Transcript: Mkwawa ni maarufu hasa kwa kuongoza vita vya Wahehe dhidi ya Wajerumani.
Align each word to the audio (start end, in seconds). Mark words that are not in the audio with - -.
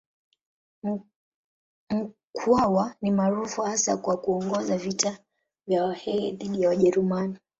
Mkwawa 1.89 2.95
ni 3.01 3.11
maarufu 3.11 3.61
hasa 3.61 3.97
kwa 3.97 4.17
kuongoza 4.17 4.77
vita 4.77 5.17
vya 5.67 5.85
Wahehe 5.85 6.31
dhidi 6.31 6.61
ya 6.61 6.69
Wajerumani. 6.69 7.37